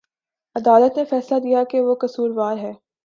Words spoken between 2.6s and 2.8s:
ہے